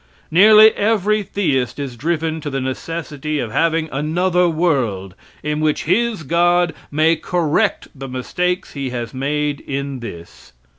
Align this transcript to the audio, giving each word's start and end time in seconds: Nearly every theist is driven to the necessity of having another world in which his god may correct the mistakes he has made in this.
Nearly 0.31 0.71
every 0.73 1.21
theist 1.21 1.77
is 1.77 1.95
driven 1.95 2.41
to 2.41 2.49
the 2.49 2.59
necessity 2.59 3.37
of 3.37 3.51
having 3.51 3.87
another 3.91 4.49
world 4.49 5.13
in 5.43 5.59
which 5.59 5.83
his 5.83 6.23
god 6.23 6.73
may 6.89 7.15
correct 7.15 7.87
the 7.93 8.07
mistakes 8.07 8.73
he 8.73 8.89
has 8.89 9.13
made 9.13 9.59
in 9.59 9.99
this. 9.99 10.53